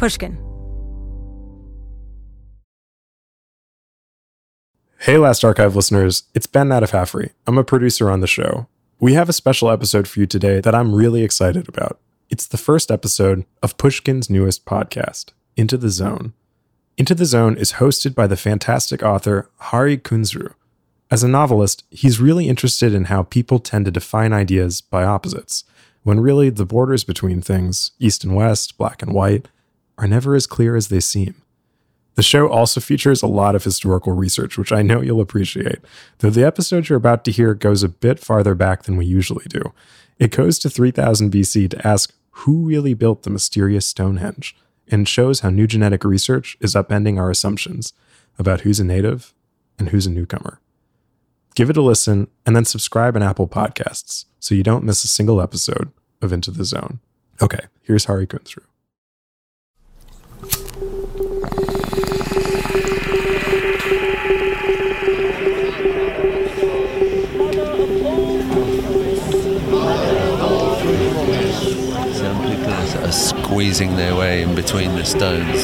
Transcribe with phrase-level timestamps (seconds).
[0.00, 0.38] Pushkin.
[5.00, 7.32] Hey, Last Archive listeners, it's Ben Naddaff-Hafrey.
[7.46, 8.66] I'm a producer on the show.
[8.98, 12.00] We have a special episode for you today that I'm really excited about.
[12.30, 16.32] It's the first episode of Pushkin's newest podcast, Into the Zone.
[16.96, 20.54] Into the Zone is hosted by the fantastic author Hari Kunzru.
[21.10, 25.64] As a novelist, he's really interested in how people tend to define ideas by opposites,
[26.04, 29.46] when really the borders between things, east and west, black and white,
[30.00, 31.36] are never as clear as they seem.
[32.16, 35.78] The show also features a lot of historical research, which I know you'll appreciate,
[36.18, 39.46] though the episode you're about to hear goes a bit farther back than we usually
[39.48, 39.72] do.
[40.18, 44.56] It goes to 3000 BC to ask who really built the mysterious Stonehenge,
[44.90, 47.92] and shows how new genetic research is upending our assumptions
[48.38, 49.32] about who's a native
[49.78, 50.60] and who's a newcomer.
[51.54, 55.08] Give it a listen and then subscribe on Apple Podcasts so you don't miss a
[55.08, 57.00] single episode of Into the Zone.
[57.42, 58.62] Okay, here's Hari Kunzru.
[73.50, 75.62] Squeezing their way in between the stones.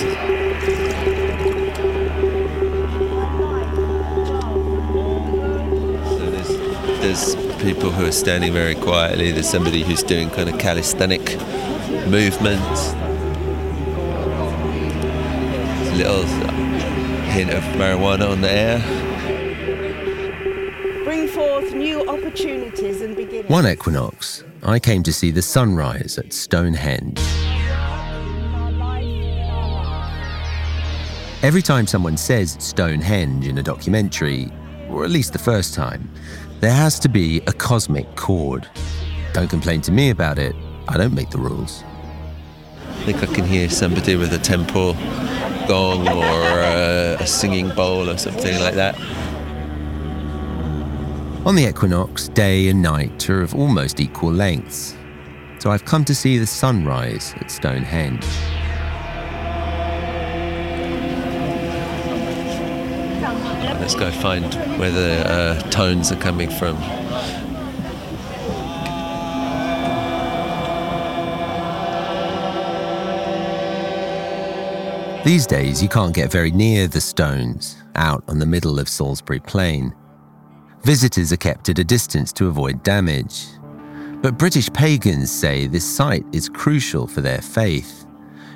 [6.09, 9.31] So there's, there's people who are standing very quietly.
[9.31, 11.37] There's somebody who's doing kind of calisthenic
[12.09, 12.93] movements.
[15.97, 16.25] Little
[17.31, 18.81] hint of marijuana on the air.
[21.05, 23.49] bring forth new opportunities and beginnings.
[23.49, 27.46] One equinox, I came to see the sunrise at Stonehenge.
[31.43, 34.51] Every time someone says Stonehenge in a documentary,
[34.89, 36.11] or at least the first time,
[36.61, 38.67] there has to be a cosmic chord.
[39.35, 40.57] Don't complain to me about it,
[40.89, 41.85] I don't make the rules.
[42.89, 44.95] I think I can hear somebody with a temple
[45.69, 48.99] gong or a, a singing bowl or something like that.
[51.45, 54.97] On the equinox, day and night are of almost equal lengths.
[55.59, 58.25] So I've come to see the sunrise at Stonehenge.
[63.87, 66.75] Let's go find where the uh, tones are coming from.
[75.25, 79.39] These days, you can't get very near the stones, out on the middle of Salisbury
[79.39, 79.95] Plain.
[80.83, 83.47] Visitors are kept at a distance to avoid damage.
[84.21, 88.05] But British pagans say this site is crucial for their faith.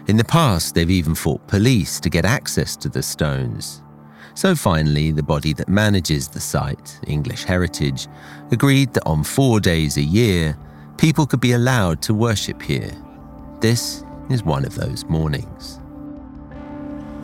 [0.09, 3.85] In the past, they've even fought police to get access to the stones.
[4.35, 8.07] So finally, the body that manages the site, English Heritage,
[8.51, 10.57] agreed that on four days a year,
[10.97, 12.93] people could be allowed to worship here.
[13.61, 15.81] This is one of those mornings.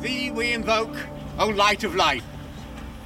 [0.01, 0.95] Thee we invoke,
[1.39, 2.25] O light of life.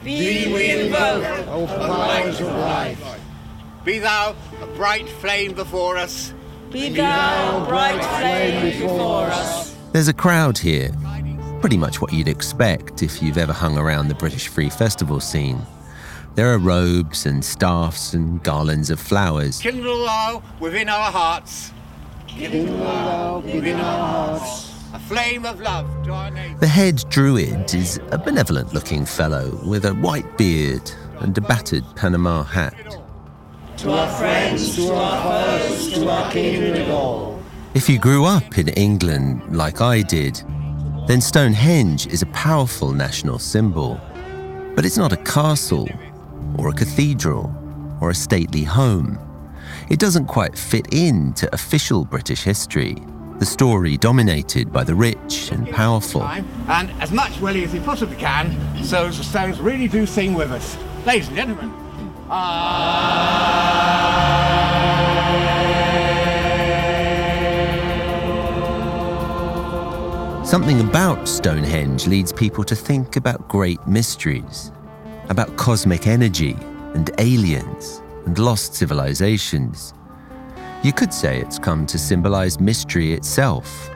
[0.03, 3.21] Thee we invoke, O powers of life.
[3.84, 6.33] Be thou a bright flame before us.
[6.71, 9.77] be thou a bright flame before us.
[9.93, 10.91] There's a crowd here,
[11.60, 15.60] pretty much what you'd expect if you've ever hung around the British Free Festival scene.
[16.34, 19.60] There are robes and staffs and garlands of flowers.
[19.60, 21.72] Kindle low within our hearts.
[22.26, 24.72] Kindle thou within our hearts.
[24.94, 26.59] A flame of love to our neighbour.
[26.60, 31.84] The head druid is a benevolent looking fellow with a white beard and a battered
[31.94, 32.75] Panama hat.
[33.78, 37.42] To our friends, to our foes, to our king and all.
[37.75, 40.42] If you grew up in England like I did,
[41.10, 44.00] then Stonehenge is a powerful national symbol.
[44.76, 45.88] But it's not a castle,
[46.56, 47.53] or a cathedral,
[48.00, 49.19] or a stately home.
[49.88, 52.97] It doesn't quite fit into official British history,
[53.41, 56.22] the story dominated by the rich and powerful.
[56.22, 60.34] And as much willy as he possibly can, so as the stones really do sing
[60.34, 60.77] with us.
[61.04, 61.72] Ladies and gentlemen.
[62.31, 63.50] Ah.
[70.50, 74.72] Something about Stonehenge leads people to think about great mysteries,
[75.28, 76.56] about cosmic energy
[76.94, 79.94] and aliens and lost civilizations.
[80.82, 83.91] You could say it's come to symbolize mystery itself.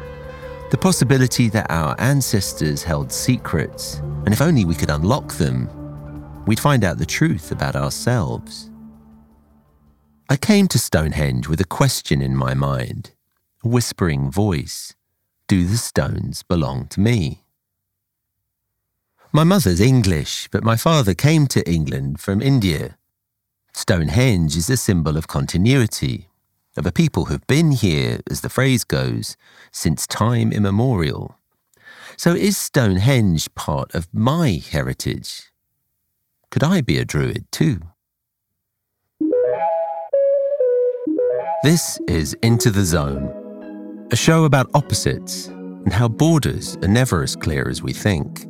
[0.70, 5.68] The possibility that our ancestors held secrets, and if only we could unlock them,
[6.46, 8.70] we'd find out the truth about ourselves.
[10.30, 13.10] I came to Stonehenge with a question in my mind,
[13.64, 14.94] a whispering voice.
[15.46, 17.44] Do the stones belong to me?
[19.30, 22.96] My mother's English, but my father came to England from India.
[23.74, 26.28] Stonehenge is a symbol of continuity,
[26.76, 29.36] of a people who've been here, as the phrase goes,
[29.70, 31.36] since time immemorial,
[32.16, 35.50] So is Stonehenge part of my heritage?
[36.50, 37.80] Could I be a druid too?
[41.64, 43.32] This is Into the Zone,
[44.10, 48.46] a show about opposites and how borders are never as clear as we think.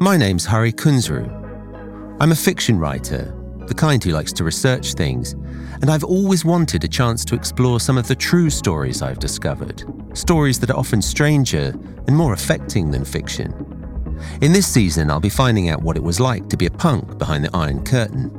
[0.00, 1.28] My name's Hari Kunzru.
[2.20, 3.36] I'm a fiction writer,
[3.66, 5.32] the kind who likes to research things,
[5.82, 9.84] and I've always wanted a chance to explore some of the true stories I've discovered,
[10.16, 11.74] stories that are often stranger
[12.06, 13.52] and more affecting than fiction.
[14.40, 17.18] In this season, I'll be finding out what it was like to be a punk
[17.18, 18.30] behind the Iron Curtain.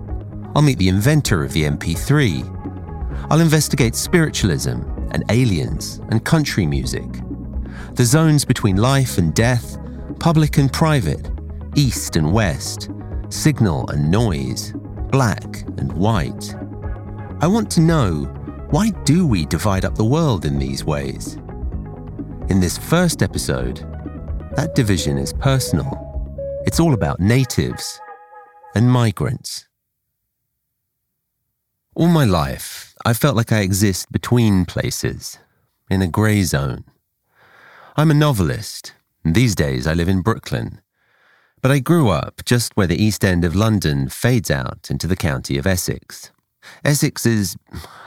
[0.56, 3.28] I'll meet the inventor of the MP3.
[3.30, 7.10] I'll investigate spiritualism and aliens and country music.
[7.94, 9.78] The zones between life and death,
[10.20, 11.30] public and private,
[11.76, 12.90] east and west,
[13.30, 14.74] signal and noise,
[15.12, 16.56] black and white.
[17.42, 18.24] I want to know
[18.70, 21.36] why do we divide up the world in these ways?
[22.50, 23.78] In this first episode,
[24.56, 26.00] that division is personal.
[26.66, 28.00] It's all about natives
[28.76, 29.68] and migrants.
[31.96, 35.38] All my life, I felt like I exist between places,
[35.90, 36.86] in a grey zone.
[37.98, 38.94] I'm a novelist,
[39.26, 40.80] and these days I live in Brooklyn.
[41.62, 45.18] But I grew up just where the East End of London fades out into the
[45.18, 46.32] county of Essex.
[46.86, 47.58] Essex is.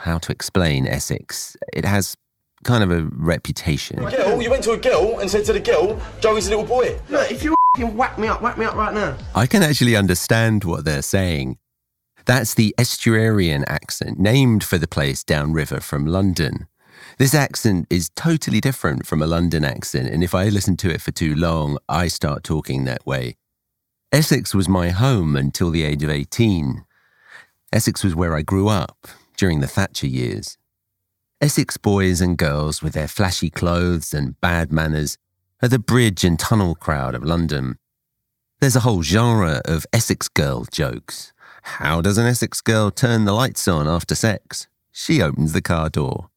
[0.01, 1.55] how to explain Essex?
[1.73, 2.15] It has
[2.63, 3.99] kind of a reputation.
[3.99, 6.99] Girl, you went to a girl and said to the girl, Joey's a little boy.
[7.09, 9.15] Look, if you f***ing whack me up, whack me up right now.
[9.35, 11.59] I can actually understand what they're saying.
[12.27, 16.67] That's the estuarian accent, named for the place downriver from London.
[17.17, 21.01] This accent is totally different from a London accent, and if I listen to it
[21.01, 23.37] for too long, I start talking that way.
[24.11, 26.83] Essex was my home until the age of 18.
[27.71, 29.07] Essex was where I grew up
[29.37, 30.57] during the Thatcher years.
[31.39, 35.17] Essex boys and girls with their flashy clothes and bad manners
[35.61, 37.77] are the bridge and tunnel crowd of London.
[38.59, 41.31] There's a whole genre of Essex girl jokes.
[41.67, 44.67] How does an Essex girl turn the lights on after sex?
[44.91, 46.29] She opens the car door.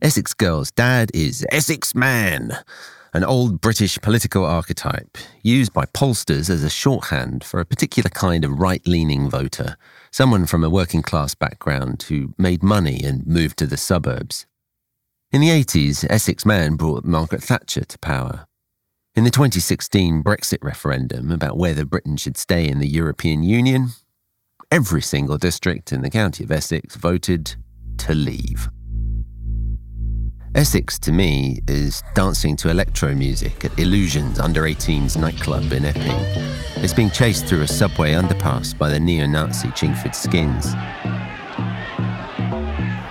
[0.00, 2.58] Essex girl's dad is Essex man,
[3.12, 8.44] an old British political archetype used by pollsters as a shorthand for a particular kind
[8.44, 9.76] of right leaning voter
[10.12, 14.46] someone from a working class background who made money and moved to the suburbs.
[15.32, 18.46] In the 80s, Essex Man brought Margaret Thatcher to power.
[19.16, 23.88] In the 2016 Brexit referendum about whether Britain should stay in the European Union,
[24.74, 27.54] every single district in the county of Essex voted
[27.96, 28.68] to leave.
[30.56, 36.82] Essex to me is dancing to electro music at Illusions Under 18's nightclub in Epping.
[36.82, 40.66] It's being chased through a subway underpass by the neo Nazi Chingford Skins.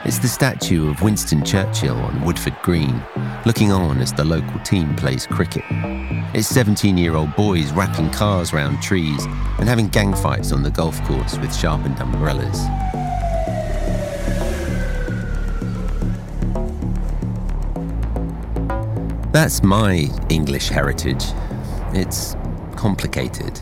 [0.06, 3.02] It's the statue of Winston Churchill on Woodford Green,
[3.46, 5.64] looking on as the local team plays cricket.
[6.34, 9.24] It's 17 year old boys wrapping cars round trees
[9.60, 12.60] and having gang fights on the golf course with sharpened umbrellas.
[19.32, 21.24] That's my English heritage.
[21.94, 22.36] It's
[22.76, 23.62] complicated.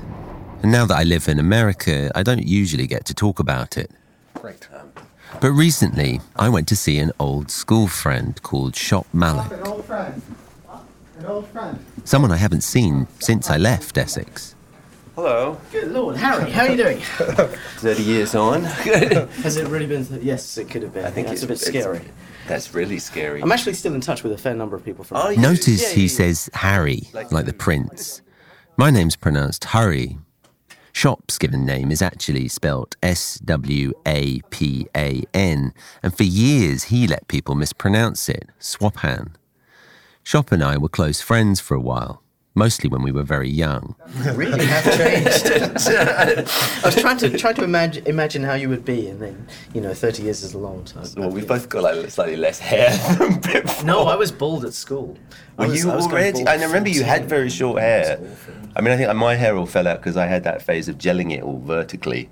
[0.63, 3.91] And now that I live in America, I don't usually get to talk about it.
[4.35, 4.69] Great.
[5.41, 9.51] But recently, I went to see an old school friend called Shop Mallick.
[9.51, 10.22] An old friend.
[11.19, 11.86] An old friend.
[12.03, 14.55] Someone I haven't seen since I left Essex.
[15.15, 15.60] Hello.
[15.72, 17.00] Good lord, Harry, how are you doing?
[17.77, 18.63] 30 years on.
[19.43, 20.05] Has it really been?
[20.05, 21.05] Th- yes, it could have been.
[21.05, 22.05] I think that's it's a bit it's- scary.
[22.48, 23.41] That's really scary.
[23.41, 25.17] I'm actually still in touch with a fair number of people from.
[25.17, 25.39] Are you?
[25.39, 28.22] Notice Yeah, he yeah, says Harry, like the prince.
[28.77, 30.17] My name's pronounced Hurry.
[30.91, 36.86] Shop's given name is actually spelt S W A P A N, and for years
[36.86, 39.34] he let people mispronounce it, Swapan.
[40.23, 42.21] Shop and I were close friends for a while,
[42.53, 43.95] mostly when we were very young.
[44.35, 45.47] really have changed.
[45.87, 49.81] I was trying to trying to imagine imagine how you would be, and then you
[49.81, 51.05] know, 30 years is a long time.
[51.17, 53.85] Well, we've both got like slightly less hair than before.
[53.85, 55.17] No, I was bald at school.
[55.57, 56.43] I Were was- you I was already?
[56.43, 58.19] bald I remember you had very short hair.
[58.75, 60.97] I mean, I think my hair all fell out because I had that phase of
[60.97, 62.29] gelling it all vertically.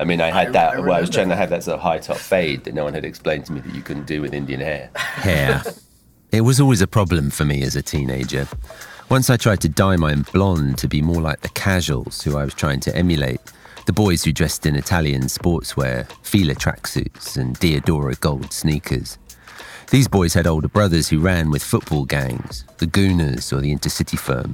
[0.00, 0.74] I mean, I had I- that.
[0.76, 2.82] I well, I was trying to have that sort of high top fade that no
[2.84, 4.90] one had explained to me that you couldn't do with Indian hair.
[4.96, 5.62] Hair.
[6.36, 8.46] It was always a problem for me as a teenager.
[9.08, 12.44] Once I tried to dye mine blonde to be more like the casuals who I
[12.44, 13.40] was trying to emulate,
[13.86, 19.16] the boys who dressed in Italian sportswear, Fila tracksuits, and Diadora gold sneakers.
[19.90, 24.18] These boys had older brothers who ran with football gangs, the Gooners or the Intercity
[24.18, 24.52] firm.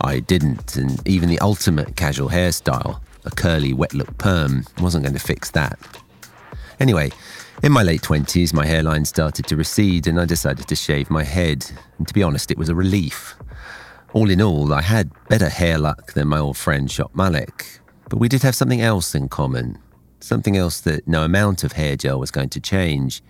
[0.00, 5.14] I didn't, and even the ultimate casual hairstyle, a curly wet look perm, wasn't going
[5.14, 5.78] to fix that.
[6.78, 7.10] Anyway,
[7.62, 11.24] in my late 20s, my hairline started to recede and I decided to shave my
[11.24, 11.64] head.
[11.98, 13.34] And to be honest, it was a relief.
[14.12, 18.18] All in all, I had better hair luck than my old friend Shop Mallick, but
[18.18, 19.78] we did have something else in common.
[20.20, 23.22] Something else that no amount of hair gel was going to change.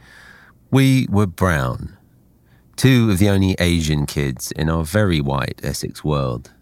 [0.71, 1.97] We were brown.
[2.77, 6.53] Two of the only Asian kids in our very white Essex world.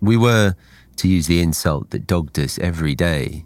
[0.00, 0.54] We were,
[0.96, 3.44] to use the insult that dogged us every day,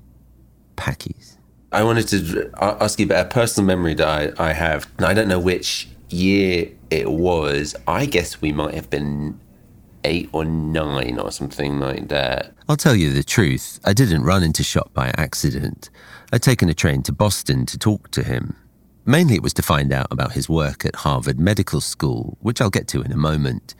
[0.76, 1.29] packies.
[1.72, 4.90] I wanted to ask you about a personal memory that I, I have.
[4.98, 7.76] I don't know which year it was.
[7.86, 9.38] I guess we might have been
[10.02, 12.52] eight or nine or something like that.
[12.68, 13.78] I'll tell you the truth.
[13.84, 15.90] I didn't run into Shop by accident.
[16.32, 18.56] I'd taken a train to Boston to talk to him.
[19.06, 22.70] Mainly it was to find out about his work at Harvard Medical School, which I'll
[22.70, 23.74] get to in a moment.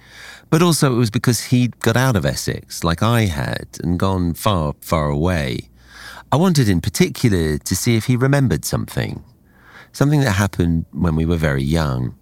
[0.48, 4.34] But also it was because he'd got out of Essex, like I had, and gone
[4.34, 5.68] far, far away.
[6.32, 9.24] I wanted in particular to see if he remembered something.
[9.90, 12.14] Something that happened when we were very young.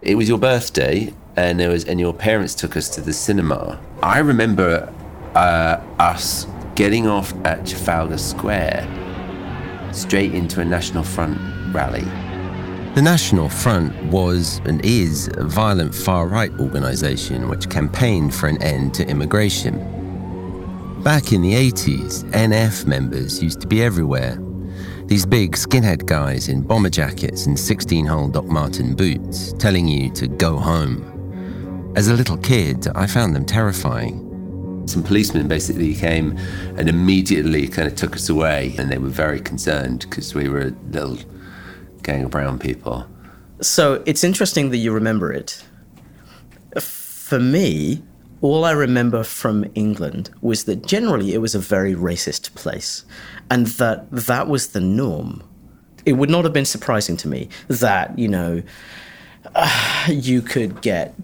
[0.00, 3.80] It was your birthday, and there was, and your parents took us to the cinema.
[4.00, 4.92] I remember
[5.34, 8.86] uh, us getting off at Trafalgar Square,
[9.92, 11.40] straight into a National Front
[11.74, 12.04] rally.
[12.94, 18.62] The National Front was and is a violent far right organisation which campaigned for an
[18.62, 20.01] end to immigration.
[21.02, 24.38] Back in the 80s, NF members used to be everywhere.
[25.06, 30.12] These big skinhead guys in bomber jackets and 16 hole Doc Marten boots telling you
[30.12, 31.92] to go home.
[31.96, 34.84] As a little kid, I found them terrifying.
[34.86, 36.38] Some policemen basically came
[36.76, 40.68] and immediately kind of took us away, and they were very concerned because we were
[40.68, 41.18] a little
[42.04, 43.08] gang of brown people.
[43.60, 45.64] So it's interesting that you remember it.
[46.80, 48.04] For me,
[48.42, 53.04] all I remember from England was that generally it was a very racist place
[53.48, 55.42] and that that was the norm.
[56.04, 58.62] It would not have been surprising to me that, you know,
[59.54, 61.14] uh, you could get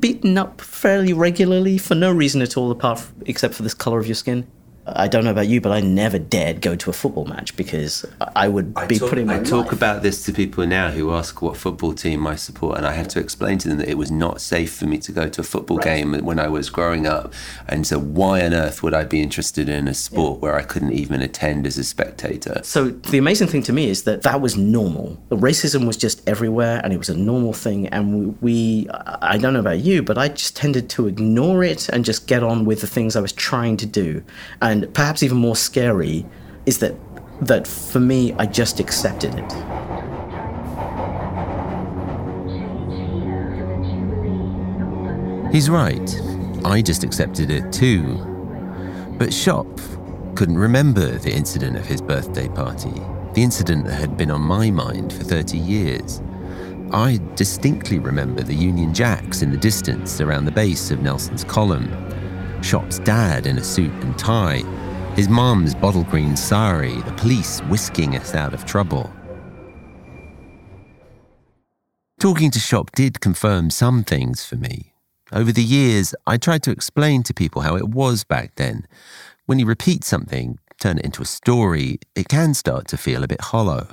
[0.00, 4.06] beaten up fairly regularly for no reason at all apart except for this color of
[4.06, 4.46] your skin.
[4.86, 8.04] I don't know about you, but I never dared go to a football match because
[8.36, 10.90] I would be I talk, putting my I talk life- about this to people now
[10.90, 13.88] who ask what football team I support, and I have to explain to them that
[13.88, 16.68] it was not safe for me to go to a football game when I was
[16.68, 17.32] growing up.
[17.66, 20.92] And so, why on earth would I be interested in a sport where I couldn't
[20.92, 22.60] even attend as a spectator?
[22.62, 25.18] So the amazing thing to me is that that was normal.
[25.28, 27.88] The racism was just everywhere, and it was a normal thing.
[27.88, 32.04] And we, I don't know about you, but I just tended to ignore it and
[32.04, 34.22] just get on with the things I was trying to do.
[34.60, 36.26] And perhaps even more scary
[36.66, 36.94] is that
[37.40, 39.52] that for me, I just accepted it.
[45.52, 46.20] He's right.
[46.64, 48.18] I just accepted it too.
[49.18, 49.66] But Shop
[50.34, 52.92] couldn't remember the incident of his birthday party,
[53.34, 56.20] the incident that had been on my mind for 30 years.
[56.92, 61.88] I distinctly remember the Union Jacks in the distance around the base of Nelson's column,
[62.64, 64.62] Shop's dad in a suit and tie,
[65.14, 69.12] his mom's bottle green sari, the police whisking us out of trouble.
[72.18, 74.94] Talking to Shop did confirm some things for me.
[75.30, 78.86] Over the years, I tried to explain to people how it was back then.
[79.44, 83.28] When you repeat something, turn it into a story, it can start to feel a
[83.28, 83.88] bit hollow.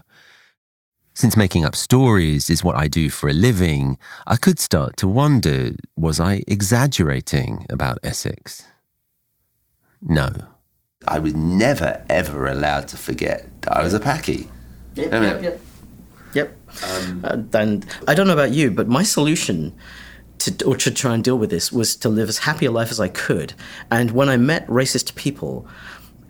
[1.14, 5.08] Since making up stories is what I do for a living, I could start to
[5.08, 8.66] wonder was I exaggerating about Essex?
[10.02, 10.32] No.
[11.08, 14.50] I was never, ever allowed to forget that I was a packy.
[14.96, 15.62] Yep, I yep, yep.
[16.34, 16.58] Yep.
[17.24, 19.76] Uh, and I don't know about you, but my solution
[20.40, 22.90] to, or to try and deal with this was to live as happy a life
[22.90, 23.54] as I could.
[23.92, 25.68] And when I met racist people,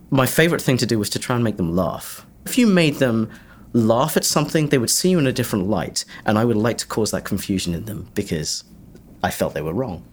[0.09, 2.25] my favorite thing to do was to try and make them laugh.
[2.45, 3.29] If you made them
[3.73, 6.05] laugh at something, they would see you in a different light.
[6.25, 8.63] And I would like to cause that confusion in them because
[9.23, 10.05] I felt they were wrong.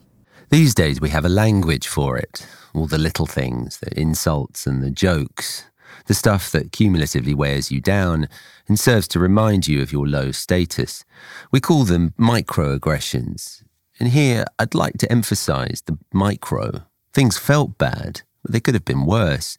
[0.51, 2.47] These days we have a language for it.
[2.75, 5.65] All the little things, the insults and the jokes,
[6.07, 8.29] the stuff that cumulatively wears you down
[8.67, 11.05] and serves to remind you of your low status.
[11.51, 13.63] We call them microaggressions.
[14.01, 16.83] And here I'd like to emphasize the micro.
[17.13, 19.57] Things felt bad, they could have been worse.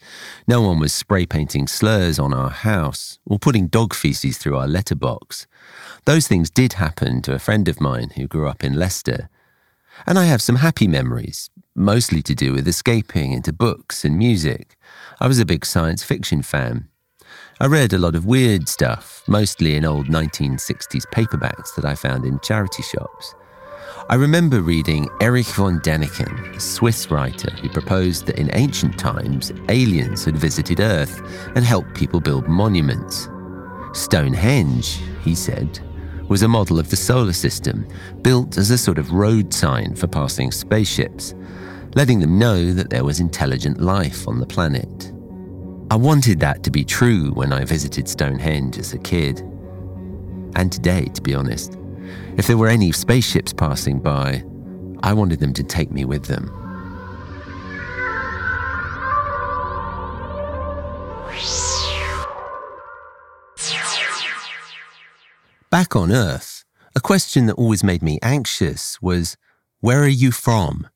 [0.48, 4.68] No one was spray painting slurs on our house or putting dog feces through our
[4.68, 5.48] letterbox.
[6.06, 9.30] Those things did happen to a friend of mine who grew up in Leicester.
[10.08, 14.76] And I have some happy memories, mostly to do with escaping into books and music.
[15.20, 16.88] I was a big science fiction fan.
[17.60, 22.26] I read a lot of weird stuff, mostly in old 1960s paperbacks that I found
[22.26, 23.36] in charity shops.
[24.12, 29.52] I remember reading Erich von Däniken, a Swiss writer who proposed that in ancient times
[29.70, 31.22] aliens had visited Earth
[31.56, 33.30] and helped people build monuments.
[33.94, 35.80] Stonehenge, he said,
[36.28, 37.88] was a model of the solar system
[38.24, 41.36] built as a sort of road sign for passing spaceships,
[41.94, 45.14] letting them know that there was intelligent life on the planet.
[45.92, 49.42] I wanted that to be true when I visited Stonehenge as a kid.
[50.56, 51.78] And today, to be honest.
[52.40, 54.46] If there were any spaceships passing by,
[55.04, 56.46] I wanted them to take me with them.
[65.70, 66.64] Back on Earth,
[66.96, 69.36] a question that always made me anxious was
[69.82, 70.88] Where are you from?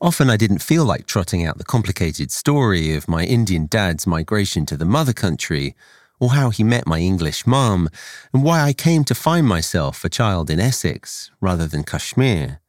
[0.00, 4.64] Often I didn't feel like trotting out the complicated story of my Indian dad's migration
[4.64, 5.76] to the mother country,
[6.20, 7.88] or how he met my English mum,
[8.32, 12.60] and why I came to find myself a child in Essex rather than Kashmir.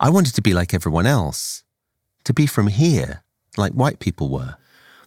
[0.00, 1.64] I wanted to be like everyone else,
[2.24, 3.22] to be from here,
[3.56, 4.56] like white people were.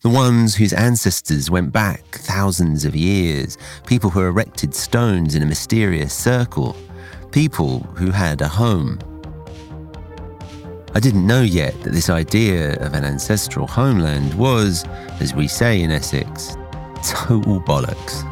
[0.02, 5.46] The ones whose ancestors went back thousands of years, people who erected stones in a
[5.46, 6.76] mysterious circle,
[7.32, 8.98] people who had a home.
[10.96, 14.86] I didn't know yet that this idea of an ancestral homeland was,
[15.20, 16.56] as we say in Essex,
[17.04, 18.24] total bollocks.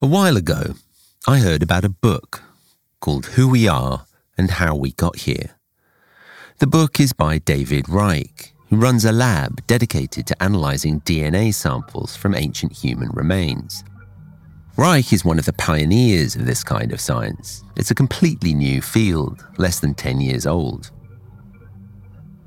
[0.00, 0.74] A while ago,
[1.28, 2.42] I heard about a book
[3.00, 4.06] called Who We Are
[4.36, 5.52] and How We Got Here.
[6.58, 12.16] The book is by David Reich, who runs a lab dedicated to analysing DNA samples
[12.16, 13.84] from ancient human remains.
[14.76, 17.62] Reich is one of the pioneers of this kind of science.
[17.76, 20.90] It's a completely new field, less than 10 years old.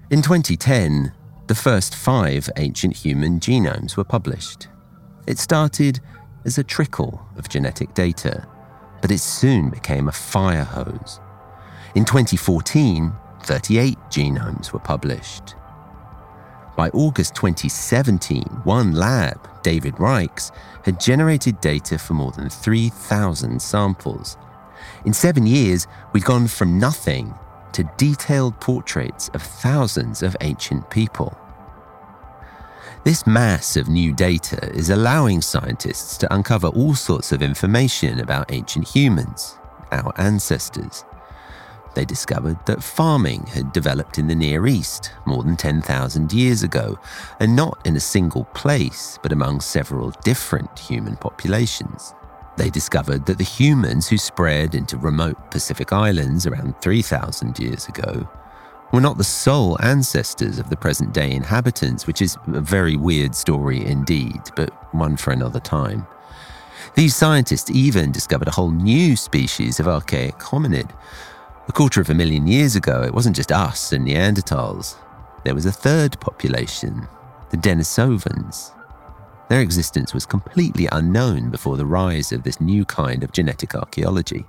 [0.09, 1.13] In 2010,
[1.45, 4.69] the first five ancient human genomes were published.
[5.27, 5.99] It started
[6.45, 8.47] as a trickle of genetic data,
[9.01, 11.19] but it soon became a fire hose.
[11.93, 13.13] In 2014,
[13.43, 15.53] 38 genomes were published.
[16.75, 20.51] By August 2017, one lab, David Reich's,
[20.83, 24.37] had generated data for more than 3,000 samples.
[25.05, 27.33] In seven years, we'd gone from nothing
[27.71, 31.37] to detailed portraits of thousands of ancient people.
[33.05, 38.51] This mass of new data is allowing scientists to uncover all sorts of information about
[38.51, 39.57] ancient humans,
[39.91, 41.05] our ancestors.
[41.95, 46.99] They discovered that farming had developed in the Near East more than 10,000 years ago,
[47.39, 52.13] and not in a single place, but among several different human populations.
[52.57, 58.29] They discovered that the humans who spread into remote Pacific islands around 3,000 years ago
[58.91, 63.35] were not the sole ancestors of the present day inhabitants, which is a very weird
[63.35, 66.07] story indeed, but one for another time.
[66.95, 70.91] These scientists even discovered a whole new species of archaic hominid.
[71.67, 74.95] A quarter of a million years ago, it wasn't just us and Neanderthals.
[75.43, 77.07] There was a third population,
[77.49, 78.71] the Denisovans.
[79.49, 84.45] Their existence was completely unknown before the rise of this new kind of genetic archaeology.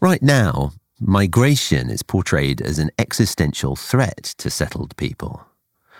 [0.00, 5.44] Right now, migration is portrayed as an existential threat to settled people.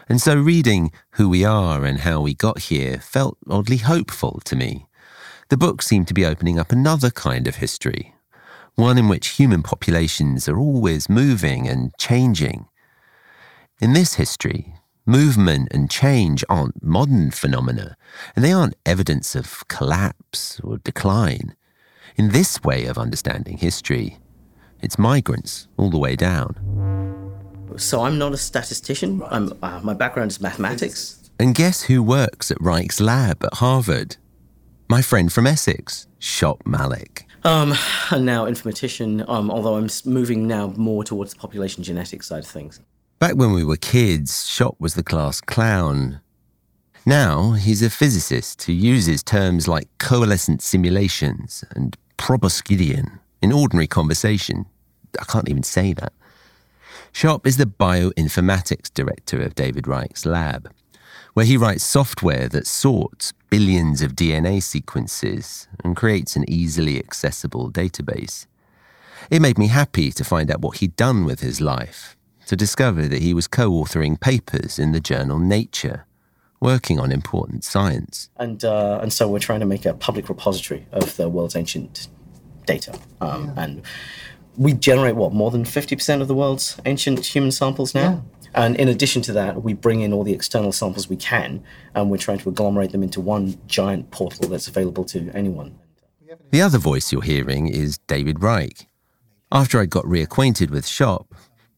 [0.09, 4.57] And so reading Who We Are and How We Got Here felt oddly hopeful to
[4.57, 4.87] me.
[5.49, 8.15] The book seemed to be opening up another kind of history,
[8.77, 12.67] one in which human populations are always moving and changing.
[13.81, 17.97] In this history, movement and change aren't modern phenomena,
[18.35, 21.55] and they aren't evidence of collapse or decline.
[22.17, 24.19] In this way of understanding history,
[24.81, 26.57] it's migrants all the way down.
[27.77, 29.23] So I'm not a statistician.
[29.29, 31.31] I'm, uh, my background is mathematics.
[31.39, 34.17] And guess who works at Reich's lab at Harvard?
[34.89, 37.25] My friend from Essex, Shop Mallick.
[37.43, 37.75] Um,
[38.11, 42.47] and now informatician, um, although I'm moving now more towards the population genetics side of
[42.49, 42.81] things.
[43.19, 46.21] Back when we were kids, Shop was the class clown.
[47.07, 54.67] Now he's a physicist who uses terms like coalescent simulations and proboscidean in ordinary conversation.
[55.21, 56.13] I can't even say that.
[57.13, 60.71] Shop is the bioinformatics director of David Reich's lab,
[61.35, 67.71] where he writes software that sorts billions of DNA sequences and creates an easily accessible
[67.71, 68.47] database.
[69.31, 72.17] It made me happy to find out what he'd done with his life,
[72.47, 76.07] to discover that he was co authoring papers in the journal Nature,
[76.61, 78.31] working on important science.
[78.37, 82.09] And, uh, and so we're trying to make a public repository of the world's ancient
[82.67, 82.99] data.
[83.21, 83.65] Um, yeah.
[83.65, 83.83] And
[84.57, 88.65] we generate what more than 50% of the world's ancient human samples now yeah.
[88.65, 91.63] and in addition to that we bring in all the external samples we can
[91.95, 95.79] and we're trying to agglomerate them into one giant portal that's available to anyone
[96.51, 98.87] the other voice you're hearing is david reich
[99.53, 101.35] after i got reacquainted with shop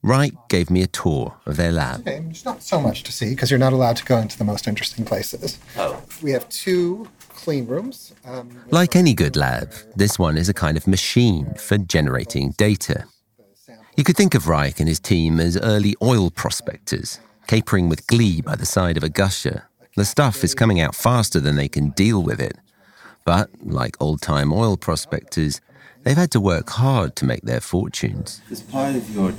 [0.06, 2.02] Reich gave me a tour of their lab.
[2.02, 4.44] Okay, there's not so much to see because you're not allowed to go into the
[4.44, 5.58] most interesting places.
[5.76, 6.00] Oh.
[6.22, 8.12] We have two clean rooms.
[8.24, 13.04] Um, Like any good lab, this one is a kind of machine for generating data.
[13.96, 18.40] You could think of Reich and his team as early oil prospectors, capering with glee
[18.40, 19.68] by the side of a gusher.
[19.96, 22.58] The stuff is coming out faster than they can deal with it.
[23.24, 25.60] But, like old time oil prospectors,
[26.02, 28.42] they've had to work hard to make their fortunes.
[28.50, 29.32] As part of your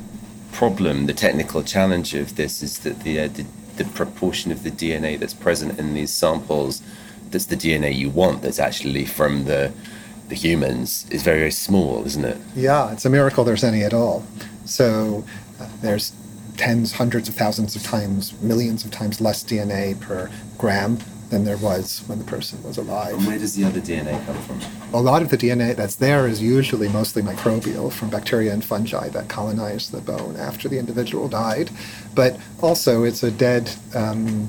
[0.52, 3.46] problem, the technical challenge of this, is that the, uh, the
[3.78, 6.82] the proportion of the DNA that's present in these samples,
[7.32, 9.72] that's the DNA you want, that's actually from the
[10.30, 12.38] the humans, is very very small, isn't it?
[12.56, 14.26] yeah, it's a miracle there's any at all.
[14.66, 15.24] So
[15.60, 16.12] uh, there's
[16.58, 20.98] tens, hundreds of thousands of times, millions of times less DNA per gram
[21.30, 23.14] than there was when the person was alive.
[23.14, 24.62] And where does the other DNA come from?
[24.94, 29.10] A lot of the DNA that's there is usually mostly microbial from bacteria and fungi
[29.10, 31.70] that colonize the bone after the individual died.
[32.16, 34.48] But also, it's a dead, um,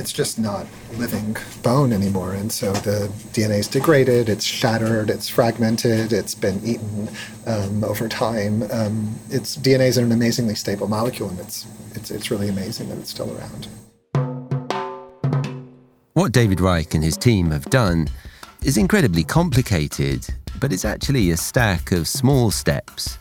[0.00, 2.32] it's just not living bone anymore.
[2.32, 7.10] And so the DNA is degraded, it's shattered, it's fragmented, it's been eaten
[7.46, 8.62] um, over time.
[8.72, 12.98] Um, it's DNA is an amazingly stable molecule, and it's, it's, it's really amazing that
[12.98, 13.68] it's still around.
[16.14, 18.08] What David Reich and his team have done
[18.64, 20.26] is incredibly complicated,
[20.58, 23.18] but it's actually a stack of small steps.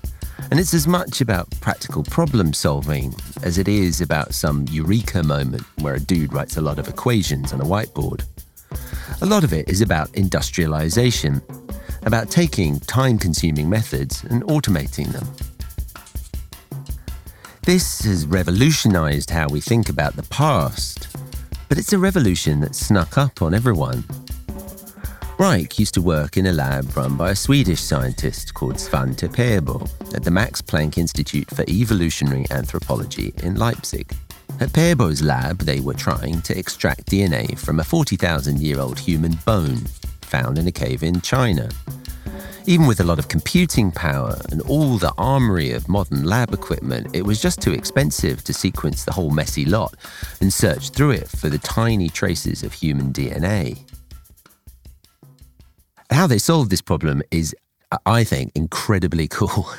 [0.51, 5.63] And it's as much about practical problem solving as it is about some eureka moment
[5.79, 8.23] where a dude writes a lot of equations on a whiteboard.
[9.21, 11.41] A lot of it is about industrialization,
[12.03, 15.27] about taking time consuming methods and automating them.
[17.63, 21.15] This has revolutionized how we think about the past,
[21.67, 24.03] but it's a revolution that snuck up on everyone.
[25.39, 29.89] Reich used to work in a lab run by a Swedish scientist called Svante Pääbo
[30.13, 34.13] at the Max Planck Institute for Evolutionary Anthropology in Leipzig.
[34.59, 39.39] At Pääbo's lab, they were trying to extract DNA from a 40,000 year old human
[39.45, 39.77] bone
[40.23, 41.69] found in a cave in China.
[42.65, 47.15] Even with a lot of computing power and all the armory of modern lab equipment,
[47.15, 49.95] it was just too expensive to sequence the whole messy lot
[50.41, 53.88] and search through it for the tiny traces of human DNA.
[56.19, 57.55] How they solved this problem is,
[58.05, 59.69] I think, incredibly cool.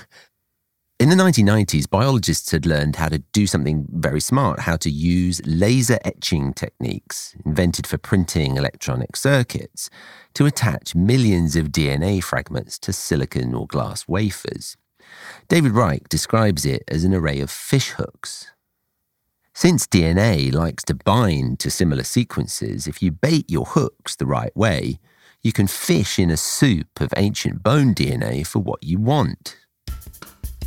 [0.99, 5.43] In the 1990s, biologists had learned how to do something very smart, how to use
[5.45, 9.91] laser etching techniques invented for printing electronic circuits
[10.33, 14.79] to attach millions of DNA fragments to silicon or glass wafers.
[15.49, 18.47] David Reich describes it as an array of fishhooks.
[19.53, 24.57] Since DNA likes to bind to similar sequences, if you bait your hooks the right
[24.57, 25.01] way,
[25.43, 29.57] you can fish in a soup of ancient bone DNA for what you want.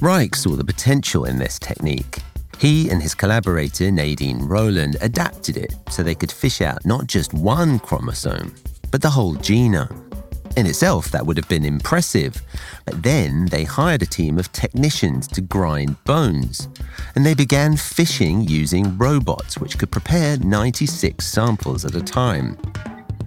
[0.01, 2.19] Reich saw the potential in this technique.
[2.57, 7.33] He and his collaborator Nadin Rohland adapted it so they could fish out not just
[7.33, 8.53] one chromosome,
[8.91, 9.99] but the whole genome.
[10.55, 12.39] In itself, that would have been impressive,
[12.85, 16.67] but then they hired a team of technicians to grind bones,
[17.15, 22.57] and they began fishing using robots which could prepare 96 samples at a time.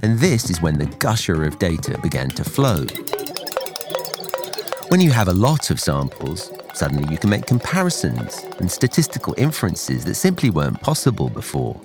[0.02, 2.84] And this is when the gusher of data began to flow.
[4.88, 10.04] When you have a lot of samples, suddenly you can make comparisons and statistical inferences
[10.04, 11.80] that simply weren't possible before.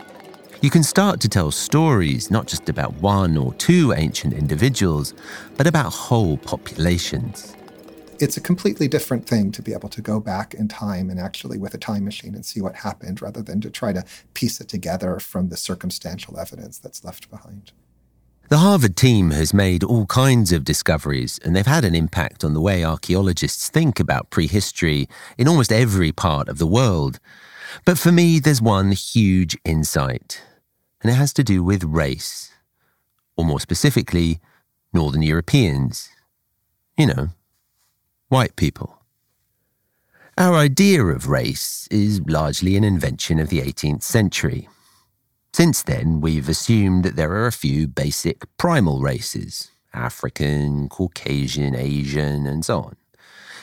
[0.61, 5.15] You can start to tell stories not just about one or two ancient individuals,
[5.57, 7.55] but about whole populations.
[8.19, 11.57] it's a completely different thing to be able to go back in time and actually
[11.57, 14.67] with a time machine and see what happened rather than to try to piece it
[14.67, 17.71] together from the circumstantial evidence that's left behind.
[18.51, 22.53] The Harvard team has made all kinds of discoveries, and they've had an impact on
[22.53, 27.21] the way archaeologists think about prehistory in almost every part of the world.
[27.85, 30.41] But for me, there's one huge insight,
[31.01, 32.51] and it has to do with race,
[33.37, 34.41] or more specifically,
[34.91, 36.09] Northern Europeans.
[36.97, 37.29] You know,
[38.27, 38.97] white people.
[40.37, 44.67] Our idea of race is largely an invention of the 18th century.
[45.53, 52.45] Since then, we've assumed that there are a few basic primal races African, Caucasian, Asian,
[52.47, 52.95] and so on.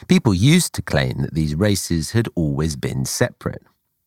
[0.07, 3.63] People used to claim that these races had always been separate,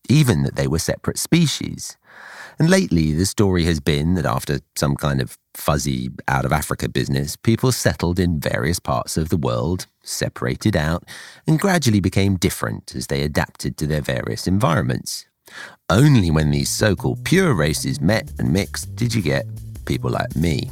[0.08, 1.98] even that they were separate species.
[2.60, 6.88] And lately, the story has been that after some kind of fuzzy out of Africa
[6.88, 11.04] business, people settled in various parts of the world, separated out,
[11.48, 15.26] and gradually became different as they adapted to their various environments.
[15.90, 19.46] Only when these so called pure races met and mixed did you get
[19.86, 20.70] people like me.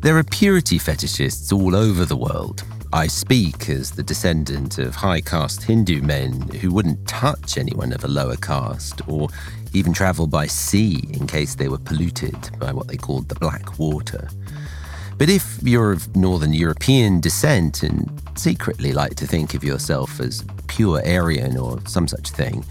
[0.00, 2.62] There are purity fetishists all over the world,
[2.94, 8.04] I speak as the descendant of high caste Hindu men who wouldn't touch anyone of
[8.04, 9.30] a lower caste or
[9.72, 13.80] even travel by sea in case they were polluted by what they called the black
[13.80, 14.28] water.
[15.16, 20.44] But if you're of Northern European descent and secretly like to think of yourself as
[20.66, 22.64] pure Aryan or some such thing,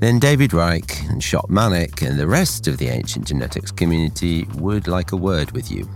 [0.00, 4.88] then David Reich and Shop Mallick and the rest of the ancient genetics community would
[4.88, 5.88] like a word with you.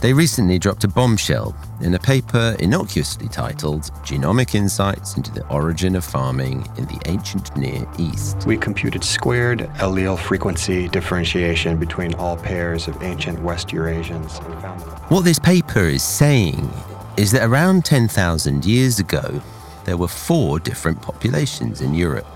[0.00, 5.96] They recently dropped a bombshell in a paper innocuously titled Genomic Insights into the Origin
[5.96, 8.46] of Farming in the Ancient Near East.
[8.46, 14.82] We computed squared allele frequency differentiation between all pairs of ancient West Eurasians and found.
[15.10, 16.70] What this paper is saying
[17.16, 19.42] is that around 10,000 years ago,
[19.84, 22.28] there were four different populations in Europe.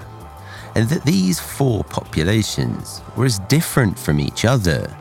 [0.74, 4.92] And that these four populations were as different from each other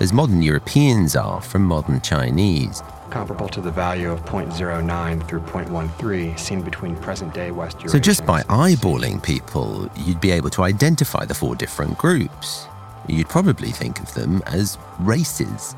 [0.00, 2.82] as modern Europeans are from modern Chinese.
[3.10, 7.90] Comparable to the value of 0.09 through 0.13 seen between present day West Eurasians.
[7.90, 12.66] So, just by eyeballing people, you'd be able to identify the four different groups.
[13.08, 15.76] You'd probably think of them as races.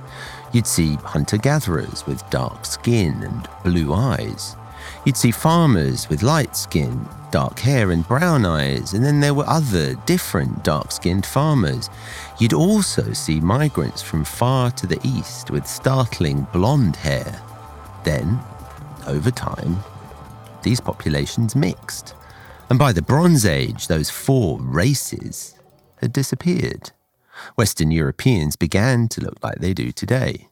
[0.53, 4.57] You'd see hunter gatherers with dark skin and blue eyes.
[5.05, 9.47] You'd see farmers with light skin, dark hair, and brown eyes, and then there were
[9.47, 11.91] other different dark skinned farmers.
[12.39, 17.43] You'd also see migrants from far to the east with startling blonde hair.
[18.05, 18.39] Then,
[19.09, 19.79] over time,
[20.63, 22.15] these populations mixed.
[22.71, 25.57] And by the Bronze Age, those four races
[25.97, 26.93] had disappeared.
[27.57, 30.49] Western Europeans began to look like they do today.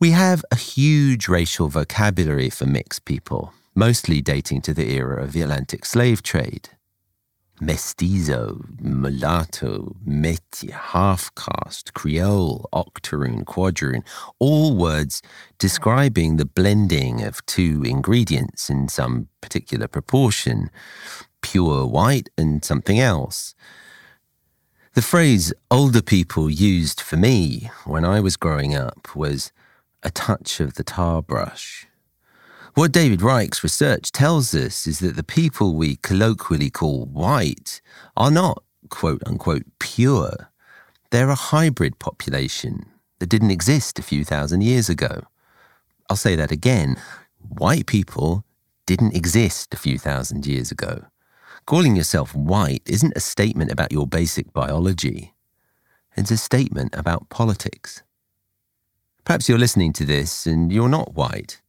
[0.00, 5.32] We have a huge racial vocabulary for mixed people, mostly dating to the era of
[5.32, 6.70] the Atlantic slave trade.
[7.60, 14.02] Mestizo, mulatto, métis, half caste, Creole, octoroon, quadroon,
[14.38, 15.22] all words
[15.58, 20.70] describing the blending of two ingredients in some particular proportion
[21.42, 23.54] pure white and something else.
[24.94, 29.52] The phrase older people used for me when I was growing up was
[30.02, 31.86] a touch of the tar brush.
[32.74, 37.82] What David Reich's research tells us is that the people we colloquially call white
[38.16, 40.50] are not quote unquote pure.
[41.10, 42.86] They're a hybrid population
[43.18, 45.24] that didn't exist a few thousand years ago.
[46.08, 46.96] I'll say that again.
[47.46, 48.42] White people
[48.86, 51.04] didn't exist a few thousand years ago.
[51.66, 55.34] Calling yourself white isn't a statement about your basic biology.
[56.16, 58.02] It's a statement about politics.
[59.26, 61.61] Perhaps you're listening to this and you're not white.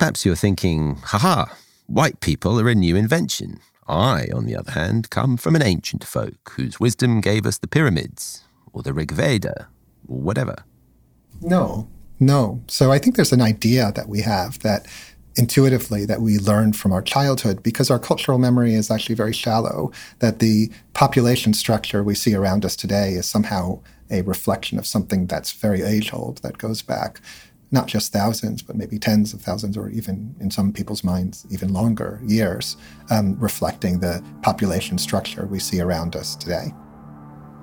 [0.00, 1.44] Perhaps you're thinking, haha,
[1.86, 3.60] white people are a new invention.
[3.86, 7.68] I, on the other hand, come from an ancient folk whose wisdom gave us the
[7.68, 9.68] pyramids, or the Rig Veda,
[10.08, 10.64] or whatever.
[11.42, 11.86] No,
[12.18, 12.62] no.
[12.66, 14.86] So I think there's an idea that we have that
[15.36, 19.92] intuitively that we learned from our childhood because our cultural memory is actually very shallow,
[20.20, 23.78] that the population structure we see around us today is somehow
[24.10, 27.20] a reflection of something that's very age old, that goes back
[27.70, 31.72] not just thousands, but maybe tens of thousands, or even in some people's minds, even
[31.72, 32.76] longer years,
[33.10, 36.74] um, reflecting the population structure we see around us today.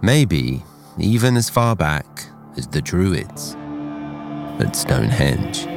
[0.02, 0.63] Maybe
[0.98, 2.06] even as far back
[2.58, 3.56] as the Druids
[4.60, 5.76] at Stonehenge.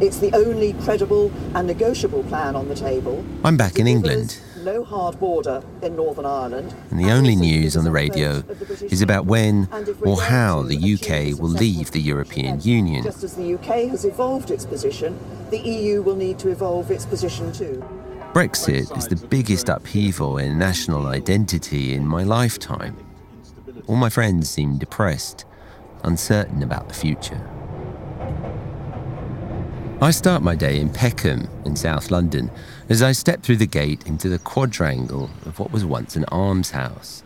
[0.00, 3.22] It's the only credible and negotiable plan on the table.
[3.44, 4.40] I'm back in England.
[4.64, 6.74] No hard border in Northern Ireland.
[6.90, 8.42] And the only news on the radio
[8.80, 9.68] is about when
[10.00, 13.02] or how the UK will leave the European Union.
[13.04, 15.18] Just as the UK has evolved its position,
[15.50, 17.84] the EU will need to evolve its position too.
[18.32, 22.96] Brexit is the biggest upheaval in national identity in my lifetime.
[23.86, 25.44] All my friends seem depressed,
[26.04, 27.46] uncertain about the future.
[30.02, 32.50] I start my day in Peckham in South London
[32.88, 37.22] as I step through the gate into the quadrangle of what was once an almshouse.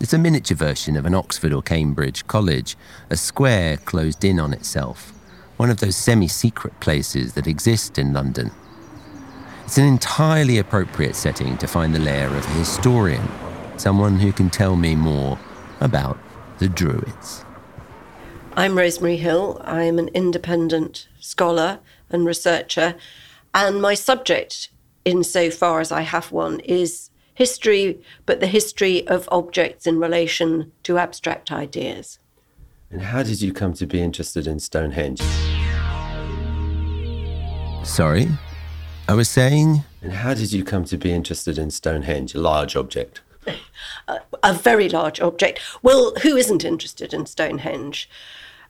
[0.00, 2.76] It's a miniature version of an Oxford or Cambridge college,
[3.10, 5.12] a square closed in on itself,
[5.56, 8.50] one of those semi secret places that exist in London.
[9.64, 13.28] It's an entirely appropriate setting to find the lair of a historian,
[13.76, 15.38] someone who can tell me more
[15.80, 16.18] about
[16.58, 17.44] the Druids.
[18.58, 19.60] I'm Rosemary Hill.
[19.64, 22.94] I'm an independent scholar and researcher.
[23.54, 24.70] And my subject,
[25.04, 30.98] insofar as I have one, is history, but the history of objects in relation to
[30.98, 32.18] abstract ideas.
[32.90, 35.20] And how did you come to be interested in Stonehenge?
[37.84, 38.28] Sorry?
[39.08, 39.84] I was saying.
[40.02, 43.20] And how did you come to be interested in Stonehenge, a large object?
[44.08, 45.60] a, a very large object.
[45.82, 48.08] Well, who isn't interested in Stonehenge?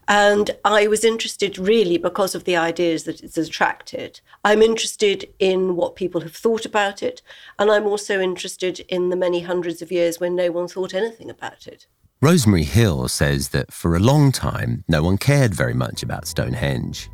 [0.07, 4.21] And I was interested really because of the ideas that it's attracted.
[4.45, 7.21] I'm interested in what people have thought about it,
[7.59, 11.29] and I'm also interested in the many hundreds of years when no one thought anything
[11.29, 11.87] about it.
[12.21, 17.09] Rosemary Hill says that for a long time, no one cared very much about Stonehenge.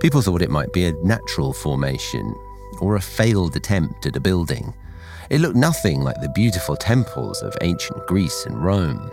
[0.00, 2.34] People thought it might be a natural formation
[2.80, 4.74] or a failed attempt at a building.
[5.30, 9.10] It looked nothing like the beautiful temples of ancient Greece and Rome.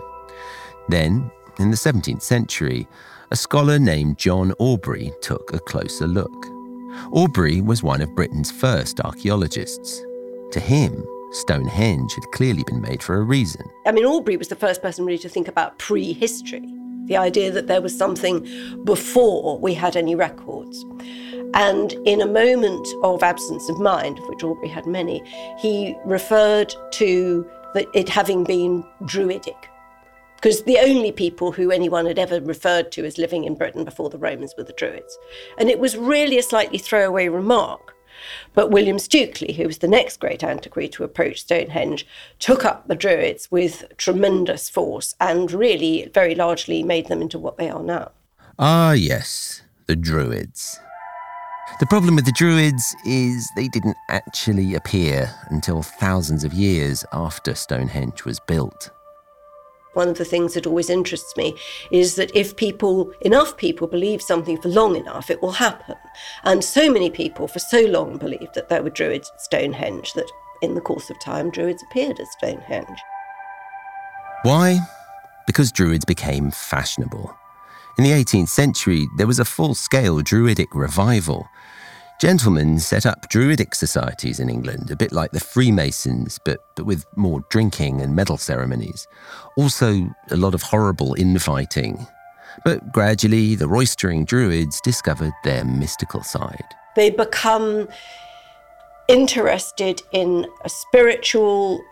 [0.88, 2.86] Then, in the 17th century,
[3.30, 6.46] a scholar named John Aubrey took a closer look.
[7.12, 10.02] Aubrey was one of Britain's first archaeologists.
[10.52, 13.62] To him, Stonehenge had clearly been made for a reason.
[13.86, 16.64] I mean, Aubrey was the first person really to think about prehistory,
[17.06, 18.46] the idea that there was something
[18.84, 20.84] before we had any records.
[21.54, 25.22] And in a moment of absence of mind, of which Aubrey had many,
[25.58, 29.68] he referred to it having been Druidic
[30.44, 34.10] because the only people who anyone had ever referred to as living in Britain before
[34.10, 35.16] the Romans were the Druids.
[35.56, 37.96] And it was really a slightly throwaway remark.
[38.52, 42.06] But William Stukeley, who was the next great antiquary to approach Stonehenge,
[42.40, 47.56] took up the Druids with tremendous force and really very largely made them into what
[47.56, 48.10] they are now.
[48.58, 50.78] Ah, yes, the Druids.
[51.80, 57.54] The problem with the Druids is they didn't actually appear until thousands of years after
[57.54, 58.90] Stonehenge was built.
[59.94, 61.56] One of the things that always interests me
[61.90, 65.96] is that if people, enough people, believe something for long enough, it will happen.
[66.42, 70.30] And so many people for so long believed that there were Druids at Stonehenge that
[70.62, 72.98] in the course of time, Druids appeared at Stonehenge.
[74.42, 74.78] Why?
[75.46, 77.34] Because Druids became fashionable.
[77.96, 81.48] In the 18th century, there was a full scale Druidic revival.
[82.20, 87.04] Gentlemen set up Druidic societies in England, a bit like the Freemasons, but, but with
[87.16, 89.06] more drinking and medal ceremonies.
[89.56, 92.06] Also, a lot of horrible infighting.
[92.64, 96.64] But gradually, the roistering Druids discovered their mystical side.
[96.94, 97.88] They become
[99.08, 101.82] interested in a spiritual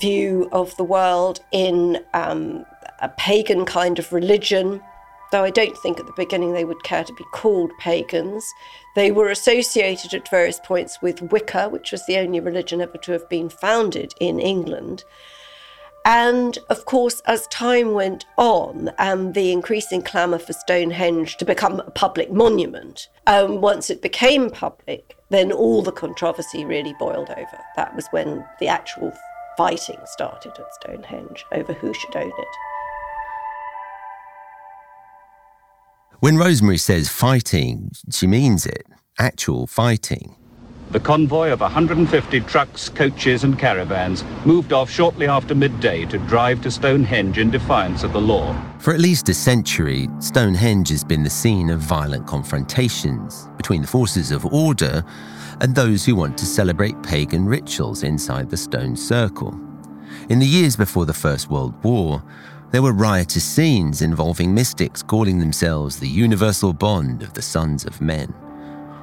[0.00, 2.64] view of the world, in um,
[3.00, 4.80] a pagan kind of religion
[5.30, 8.52] though I don't think at the beginning they would care to be called pagans.
[8.94, 13.12] They were associated at various points with Wicca, which was the only religion ever to
[13.12, 15.04] have been founded in England.
[16.04, 21.80] And of course, as time went on and the increasing clamour for Stonehenge to become
[21.80, 27.58] a public monument, um, once it became public, then all the controversy really boiled over.
[27.76, 29.12] That was when the actual
[29.58, 32.67] fighting started at Stonehenge over who should own it.
[36.20, 38.82] When Rosemary says fighting, she means it
[39.20, 40.34] actual fighting.
[40.90, 46.60] The convoy of 150 trucks, coaches, and caravans moved off shortly after midday to drive
[46.62, 48.52] to Stonehenge in defiance of the law.
[48.80, 53.88] For at least a century, Stonehenge has been the scene of violent confrontations between the
[53.88, 55.04] forces of order
[55.60, 59.56] and those who want to celebrate pagan rituals inside the stone circle.
[60.28, 62.24] In the years before the First World War,
[62.70, 68.00] there were riotous scenes involving mystics calling themselves the universal bond of the sons of
[68.00, 68.34] men.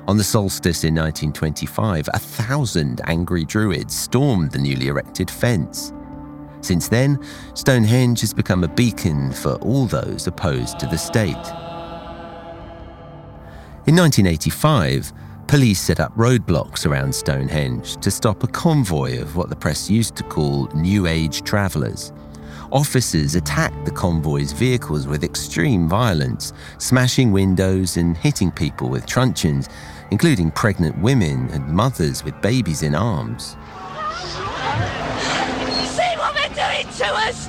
[0.07, 5.91] On the solstice in 1925, a thousand angry druids stormed the newly erected fence.
[6.61, 7.19] Since then,
[7.55, 11.33] Stonehenge has become a beacon for all those opposed to the state.
[13.87, 15.11] In 1985,
[15.47, 20.15] police set up roadblocks around Stonehenge to stop a convoy of what the press used
[20.17, 22.11] to call New Age travellers
[22.75, 29.69] officers attacked the convoy's vehicles with extreme violence, smashing windows and hitting people with truncheons,
[30.11, 33.55] including pregnant women and mothers with babies in arms.
[35.95, 37.47] See what they're doing to us!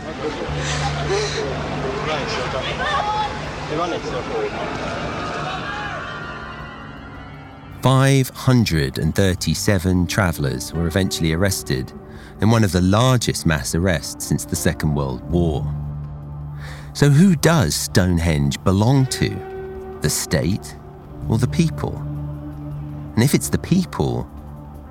[7.83, 11.93] 537 travellers were eventually arrested
[12.41, 15.65] in one of the largest mass arrests since the Second World War.
[16.93, 19.31] So, who does Stonehenge belong to?
[20.01, 20.77] The state
[21.29, 21.97] or the people?
[23.15, 24.29] And if it's the people,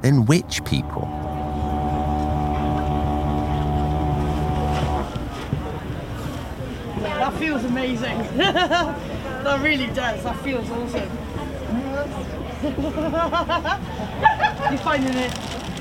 [0.01, 1.07] then which people?
[7.01, 8.17] That feels amazing.
[8.37, 10.23] that really does.
[10.23, 12.44] That feels awesome.
[14.71, 15.31] You're finding it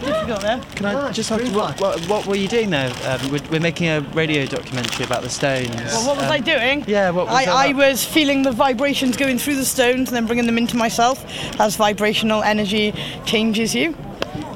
[0.00, 0.60] difficult there?
[0.76, 2.92] Can I just ask, what, what, what were you doing there?
[3.06, 5.70] Um, we're, we're making a radio documentary about the Stones.
[5.74, 6.84] Well, what was Um, I doing?
[6.86, 10.26] Yeah, what was I, I was feeling the vibrations going through the stones and then
[10.26, 11.24] bringing them into myself
[11.58, 12.92] as vibrational energy
[13.24, 13.96] changes you,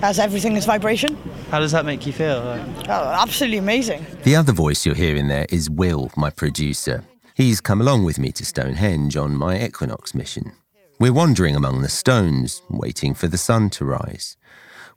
[0.03, 1.17] as everything is vibration.
[1.51, 2.43] How does that make you feel?
[2.89, 4.05] Oh, absolutely amazing.
[4.25, 7.05] The other voice you're hearing there is Will, my producer.
[7.35, 10.53] He's come along with me to Stonehenge on my Equinox mission.
[11.01, 14.37] We're wandering among the stones, waiting for the sun to rise.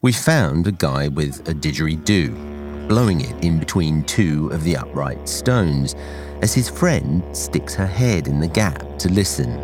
[0.02, 5.30] We found a guy with a didgeridoo, blowing it in between two of the upright
[5.30, 5.94] stones,
[6.42, 9.56] as his friend sticks her head in the gap to listen.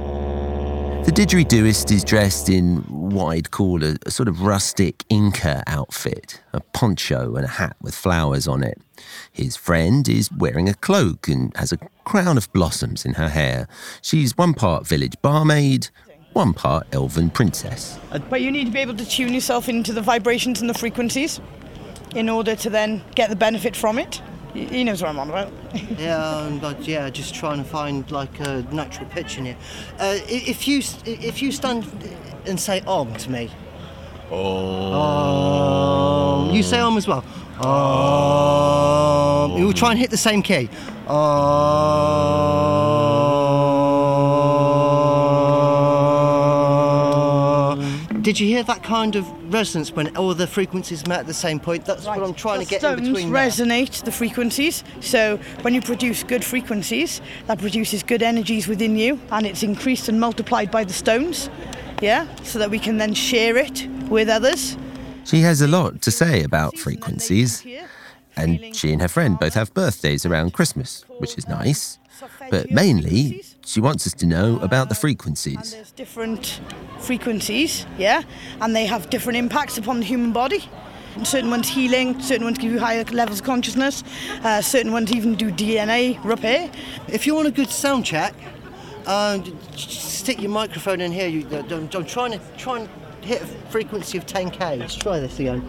[1.06, 6.42] The didgeridooist is dressed in what I'd call a, a sort of rustic Inca outfit,
[6.54, 8.80] a poncho and a hat with flowers on it.
[9.32, 13.68] His friend is wearing a cloak and has a crown of blossoms in her hair.
[14.04, 15.88] She's one part village barmaid,
[16.38, 17.98] one part elven princess.
[18.30, 21.42] But you need to be able to tune yourself into the vibrations and the frequencies
[22.14, 24.22] in order to then get the benefit from it.
[24.54, 25.52] He he knows what I'm on about.
[25.98, 29.58] yeah, um, but yeah, just trying to find like a natural pitch in it.
[29.98, 31.86] Uh, if you if you stand
[32.46, 33.50] and say "om" to me,
[34.32, 34.92] oh,
[36.54, 37.24] you say "om" as well.
[37.66, 40.70] Um, we will try and hit the same key.
[41.08, 41.18] Um,
[48.28, 51.62] did you hear that kind of resonance when all the frequencies met at the same
[51.62, 51.86] point?
[51.86, 53.32] That's what I'm trying the to get in stones between.
[53.32, 53.48] there.
[53.48, 54.84] resonate the frequencies.
[55.00, 60.10] So when you produce good frequencies, that produces good energies within you, and it's increased
[60.10, 61.50] and multiplied by the stones.
[62.02, 64.76] Yeah, so that we can then share it with others.
[65.24, 67.66] She has a lot to say about frequencies,
[68.38, 72.00] and she and her friend both have birthdays around Christmas, which is nice.
[72.50, 75.74] But mainly, she wants us to know about the frequencies.
[75.74, 76.60] There's different
[77.00, 78.24] frequencies, yeah,
[78.62, 80.64] and they have different impacts upon the human body.
[81.24, 84.04] Certain ones healing, certain ones give you higher levels of consciousness,
[84.44, 86.70] uh, certain ones even do DNA repair.
[87.08, 88.34] If you want a good sound check,
[89.08, 91.28] uh, j- j- stick your microphone in here.
[91.28, 92.90] You, uh, I'm, I'm trying to try and
[93.22, 94.78] hit a frequency of 10k.
[94.80, 95.64] Let's try this again.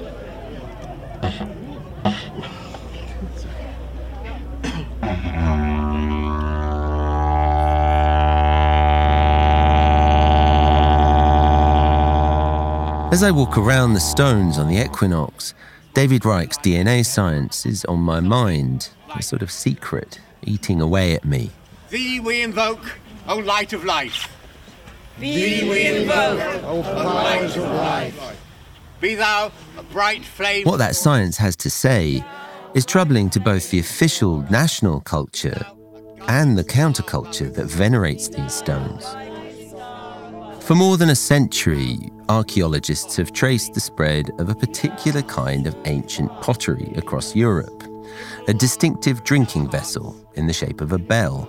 [13.11, 15.55] As I walk around the stones on the equinox,
[15.93, 21.25] David Reich's DNA science is on my mind, a sort of secret eating away at
[21.25, 21.51] me.
[21.91, 22.97] Thee we invoke,
[23.27, 24.33] O light of life.
[25.19, 28.48] Thee we invoke, O powers of life.
[29.01, 30.65] Be thou a bright flame.
[30.65, 32.25] What that science has to say
[32.75, 35.65] is troubling to both the official national culture
[36.27, 39.07] and the counterculture that venerates these stones.
[40.65, 45.77] For more than a century, archaeologists have traced the spread of a particular kind of
[45.87, 47.85] ancient pottery across Europe,
[48.49, 51.49] a distinctive drinking vessel in the shape of a bell.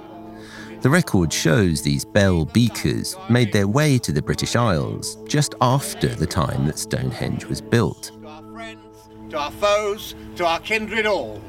[0.82, 6.08] The record shows these bell beakers made their way to the British Isles just after
[6.08, 8.12] the time that Stonehenge was built.
[9.30, 11.42] To our foes, to our kindred all.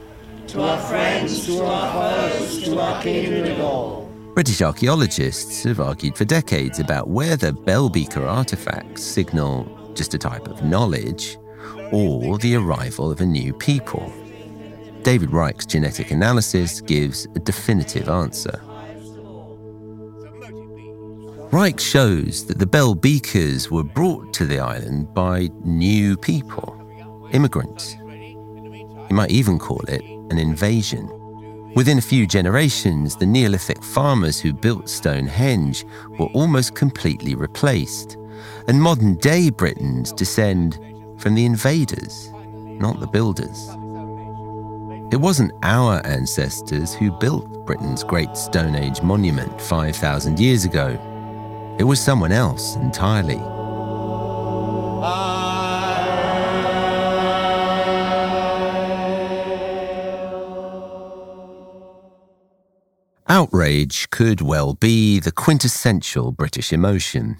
[0.48, 4.10] To our friends, to our foes, to our kindred all.
[4.34, 10.48] British archaeologists have argued for decades about whether bell beaker artifacts signal just a type
[10.48, 11.38] of knowledge
[11.92, 14.12] or the arrival of a new people.
[15.02, 18.60] David Reich's genetic analysis gives a definitive answer.
[21.52, 26.80] Reich shows that the bell beakers were brought to the island by new people,
[27.32, 27.96] immigrants.
[27.96, 31.10] You might even call it an invasion.
[31.74, 35.84] Within a few generations, the Neolithic farmers who built Stonehenge
[36.20, 38.16] were almost completely replaced,
[38.68, 40.78] and modern day Britons descend
[41.18, 42.30] from the invaders,
[42.78, 43.70] not the builders.
[45.12, 50.96] It wasn't our ancestors who built Britain's great Stone Age monument 5,000 years ago.
[51.80, 53.40] It was someone else entirely.
[63.30, 67.38] Outrage could well be the quintessential British emotion.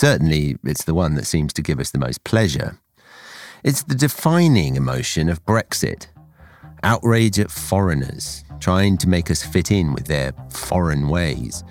[0.00, 2.80] Certainly, it's the one that seems to give us the most pleasure.
[3.62, 6.08] It's the defining emotion of Brexit
[6.82, 11.62] outrage at foreigners, trying to make us fit in with their foreign ways.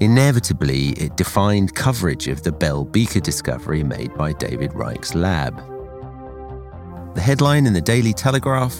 [0.00, 5.56] Inevitably, it defined coverage of the Bell Beaker discovery made by David Reich's lab.
[7.16, 8.78] The headline in the Daily Telegraph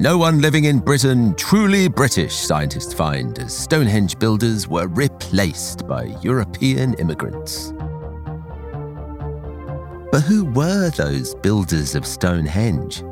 [0.00, 6.16] No one living in Britain truly British, scientists find, as Stonehenge builders were replaced by
[6.20, 7.72] European immigrants.
[10.10, 13.04] But who were those builders of Stonehenge?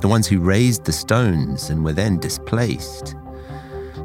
[0.00, 3.14] The ones who raised the stones and were then displaced?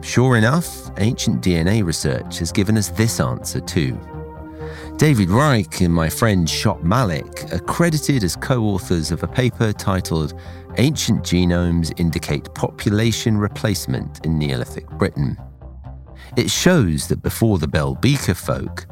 [0.02, 4.00] Sure enough, ancient DNA research has given us this answer too.
[4.98, 9.72] David Reich and my friend Shop Mallick are credited as co authors of a paper
[9.72, 10.34] titled
[10.78, 15.38] Ancient Genomes Indicate Population Replacement in Neolithic Britain.
[16.36, 18.86] It shows that before the Bell Beaker folk,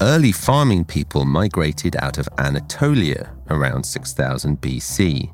[0.00, 5.32] early farming people migrated out of Anatolia around 6000 BC.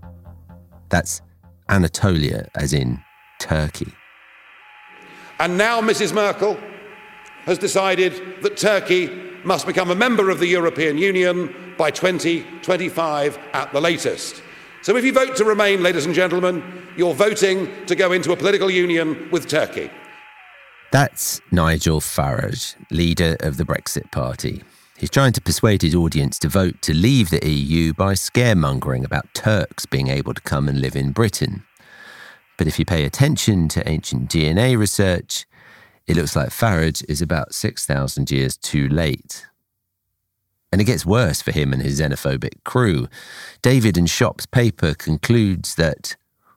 [0.88, 1.22] That's
[1.68, 3.02] Anatolia, as in
[3.40, 3.92] Turkey.
[5.38, 6.14] And now Mrs.
[6.14, 6.58] Merkel
[7.44, 9.10] has decided that Turkey
[9.44, 14.42] must become a member of the European Union by 2025 at the latest.
[14.82, 16.62] So if you vote to remain, ladies and gentlemen,
[16.96, 19.90] you're voting to go into a political union with Turkey.
[20.92, 24.62] That's Nigel Farage, leader of the Brexit Party.
[24.96, 29.34] He's trying to persuade his audience to vote to leave the EU by scaremongering about
[29.34, 31.64] Turks being able to come and live in Britain.
[32.56, 35.46] But if you pay attention to ancient DNA research,
[36.06, 39.46] it looks like Farage is about 6,000 years too late.
[40.70, 43.08] And it gets worse for him and his xenophobic crew.
[43.62, 46.16] David and Shop's paper concludes that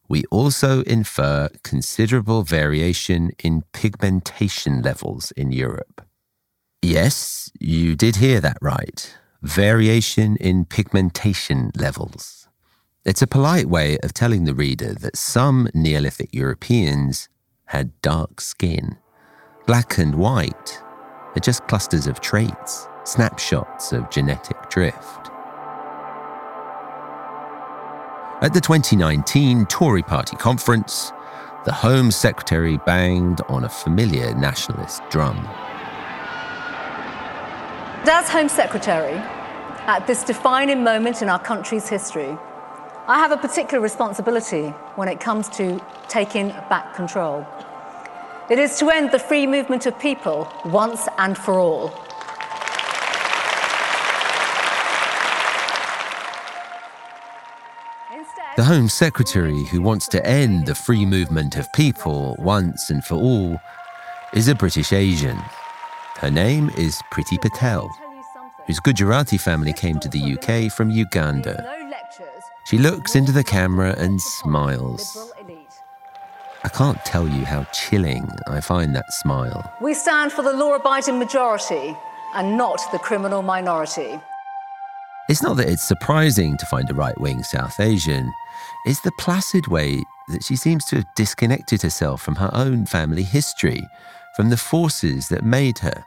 [0.09, 6.01] we also infer considerable variation in pigmentation levels in Europe.
[6.81, 9.17] Yes, you did hear that right.
[9.41, 12.36] Variation in pigmentation levels.
[13.07, 17.29] It's a polite way of telling the reader that some Neolithic Europeans
[17.67, 18.97] had dark skin.
[19.65, 20.83] Black and white
[21.33, 25.29] are just clusters of traits, snapshots of genetic drift.
[28.41, 31.13] At the 2019 Tory party conference,
[31.63, 35.37] the Home Secretary banged on a familiar nationalist drum.
[38.05, 39.15] As Home Secretary,
[39.87, 42.37] at this defining moment in our country's history,
[43.09, 47.47] I have a particular responsibility when it comes to taking back control.
[48.49, 51.87] It is to end the free movement of people once and for all.
[58.57, 63.15] The Home Secretary, who wants to end the free movement of people once and for
[63.15, 63.57] all,
[64.33, 65.37] is a British Asian.
[66.17, 67.87] Her name is Priti Patel,
[68.65, 71.86] whose Gujarati family came to the UK from Uganda.
[72.67, 75.31] She looks into the camera and smiles.
[76.65, 79.73] I can't tell you how chilling I find that smile.
[79.81, 81.95] We stand for the law abiding majority
[82.35, 84.19] and not the criminal minority.
[85.29, 88.33] It's not that it's surprising to find a right wing South Asian,
[88.85, 93.23] it's the placid way that she seems to have disconnected herself from her own family
[93.23, 93.87] history,
[94.35, 96.03] from the forces that made her.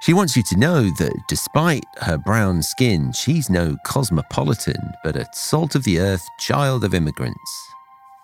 [0.00, 5.26] She wants you to know that despite her brown skin, she's no cosmopolitan, but a
[5.34, 7.68] salt of the earth child of immigrants,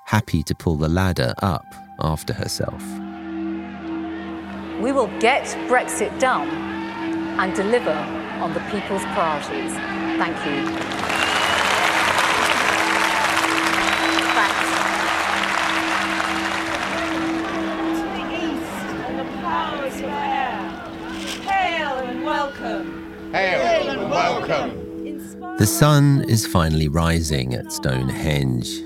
[0.07, 1.67] happy to pull the ladder up
[2.01, 2.83] after herself.
[4.81, 7.93] We will get Brexit done and deliver
[8.41, 9.73] on the people's priorities.
[10.17, 11.46] Thank you.
[23.37, 25.59] Hail and welcome.
[25.59, 28.81] The sun is finally rising at Stonehenge,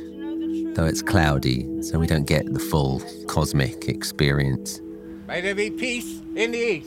[0.75, 4.81] though it's cloudy, so we don't get the full cosmic experience.
[5.29, 6.83] May there be peace in the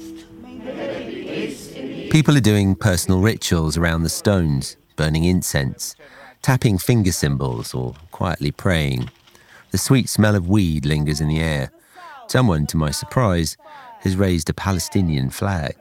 [1.32, 1.76] east.
[2.12, 5.96] People are doing personal rituals around the stones, burning incense,
[6.42, 9.10] tapping finger cymbals, or quietly praying.
[9.72, 11.72] The sweet smell of weed lingers in the air.
[12.28, 13.56] Someone, to my surprise,
[14.02, 15.78] has raised a Palestinian flag.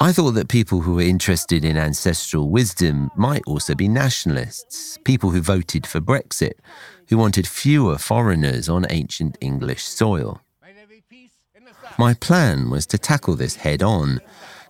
[0.00, 5.30] I thought that people who were interested in ancestral wisdom might also be nationalists, people
[5.30, 6.54] who voted for Brexit,
[7.08, 10.40] who wanted fewer foreigners on ancient English soil.
[11.98, 14.20] My plan was to tackle this head on,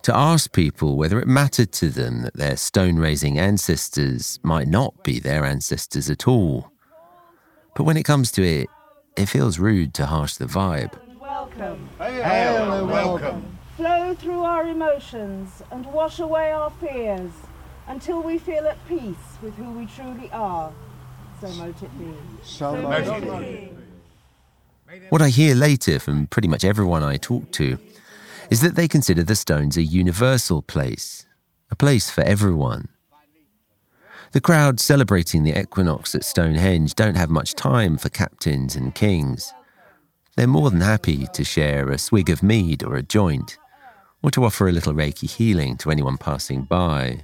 [0.03, 5.03] to ask people whether it mattered to them that their stone raising ancestors might not
[5.03, 6.71] be their ancestors at all.
[7.75, 8.69] But when it comes to it,
[9.17, 10.93] it feels rude to harsh the vibe.
[11.19, 11.89] Welcome.
[11.97, 13.54] Hail and welcome.
[13.75, 17.31] Flow through our emotions and wash away our fears
[17.87, 20.71] until we feel at peace with who we truly are.
[21.41, 22.13] So mote it be.
[22.41, 23.71] So mote it
[24.89, 24.99] be.
[25.09, 27.77] What I hear later from pretty much everyone I talk to
[28.49, 31.25] is that they consider the stones a universal place,
[31.69, 32.87] a place for everyone.
[34.31, 39.53] The crowd celebrating the equinox at Stonehenge don't have much time for captains and kings.
[40.37, 43.57] They're more than happy to share a swig of mead or a joint
[44.25, 47.19] or to offer a little Reiki healing to anyone passing by.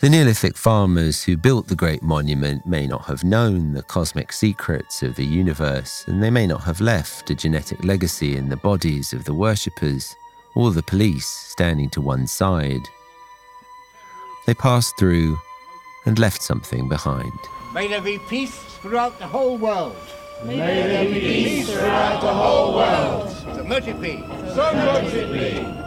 [0.00, 5.02] The Neolithic farmers who built the Great Monument may not have known the cosmic secrets
[5.02, 9.14] of the universe, and they may not have left a genetic legacy in the bodies
[9.14, 10.14] of the worshippers
[10.54, 12.86] or the police standing to one side.
[14.46, 15.38] They passed through
[16.04, 17.32] and left something behind.
[17.72, 19.96] May there be peace throughout the whole world.
[20.44, 23.30] May there be peace throughout the whole world.
[23.30, 24.24] So much it be.
[24.54, 25.82] So much it be.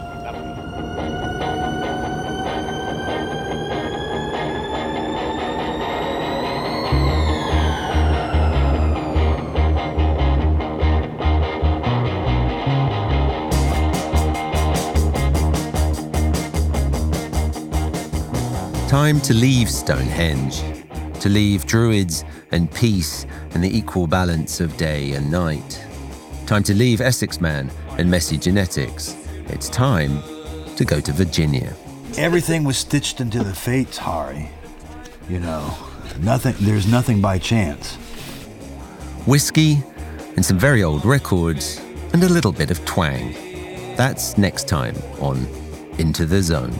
[18.88, 20.64] Time to leave Stonehenge,
[21.20, 22.24] to leave druids
[22.56, 25.86] and peace and the equal balance of day and night.
[26.48, 29.16] Time to leave Essex Man and messy genetics.
[29.48, 30.24] It's time
[30.78, 31.76] to go to Virginia.
[32.18, 34.50] Everything was stitched into the fates, Hari.
[35.30, 35.76] You know,
[36.22, 36.56] nothing.
[36.62, 37.96] There's nothing by chance.
[39.26, 39.84] Whiskey
[40.38, 41.82] and some very old records
[42.14, 43.34] and a little bit of twang.
[43.98, 45.46] That's next time on
[45.98, 46.72] Into the Zone.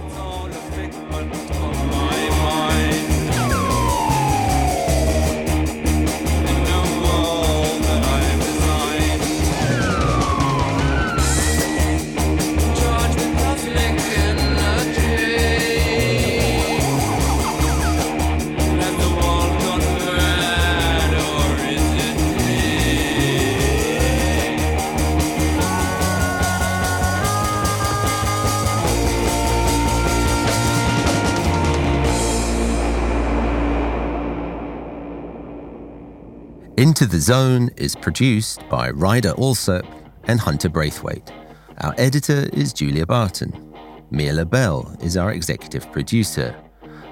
[36.86, 39.88] Into the Zone is produced by Ryder Alsop
[40.26, 41.32] and Hunter Braithwaite.
[41.80, 43.74] Our editor is Julia Barton.
[44.12, 46.56] Mia LaBelle is our executive producer.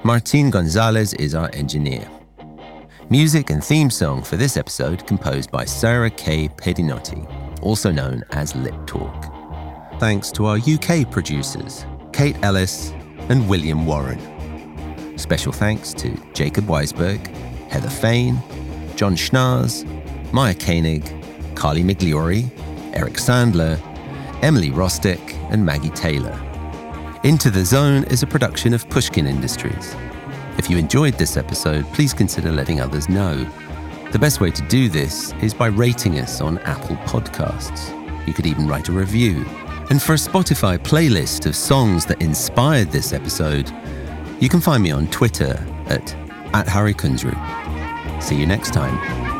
[0.03, 2.07] Martin Gonzalez is our engineer.
[3.09, 6.49] Music and theme song for this episode composed by Sarah K.
[6.49, 7.27] Pedinotti,
[7.63, 9.25] also known as Lip Talk.
[9.99, 12.91] Thanks to our UK producers, Kate Ellis
[13.29, 15.17] and William Warren.
[15.17, 17.25] Special thanks to Jacob Weisberg,
[17.69, 18.37] Heather Fain,
[19.03, 19.83] John Schnars,
[20.31, 21.03] Maya Koenig,
[21.55, 22.49] Carly Migliori,
[22.93, 23.77] Eric Sandler,
[24.41, 25.19] Emily Rostek,
[25.51, 26.39] and Maggie Taylor.
[27.25, 29.93] Into the Zone is a production of Pushkin Industries.
[30.57, 33.45] If you enjoyed this episode, please consider letting others know.
[34.13, 37.91] The best way to do this is by rating us on Apple Podcasts.
[38.25, 39.43] You could even write a review.
[39.89, 43.69] And for a Spotify playlist of songs that inspired this episode,
[44.39, 46.15] you can find me on Twitter at,
[46.53, 47.62] at Kunzru.
[48.23, 49.32] See you next time.